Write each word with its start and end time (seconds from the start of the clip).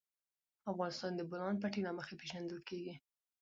افغانستان 0.71 1.11
د 1.15 1.17
د 1.19 1.21
بولان 1.29 1.55
پټي 1.61 1.81
له 1.85 1.91
مخې 1.97 2.13
پېژندل 2.21 2.59
کېږي. 2.69 2.93